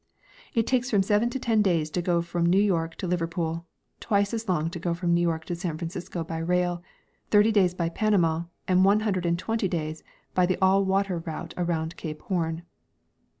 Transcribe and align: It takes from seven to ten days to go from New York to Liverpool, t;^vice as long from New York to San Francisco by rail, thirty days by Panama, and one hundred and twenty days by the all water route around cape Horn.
It 0.55 0.65
takes 0.65 0.89
from 0.89 1.03
seven 1.03 1.29
to 1.29 1.37
ten 1.37 1.61
days 1.61 1.91
to 1.91 2.01
go 2.01 2.23
from 2.23 2.47
New 2.47 2.57
York 2.59 2.95
to 2.95 3.07
Liverpool, 3.07 3.67
t;^vice 3.99 4.33
as 4.33 4.49
long 4.49 4.71
from 4.71 5.13
New 5.13 5.21
York 5.21 5.45
to 5.45 5.55
San 5.55 5.77
Francisco 5.77 6.23
by 6.23 6.39
rail, 6.39 6.81
thirty 7.29 7.51
days 7.51 7.75
by 7.75 7.87
Panama, 7.87 8.45
and 8.67 8.83
one 8.83 9.01
hundred 9.01 9.27
and 9.27 9.37
twenty 9.37 9.67
days 9.67 10.01
by 10.33 10.47
the 10.47 10.57
all 10.59 10.83
water 10.85 11.19
route 11.19 11.53
around 11.55 11.97
cape 11.97 12.23
Horn. 12.23 12.63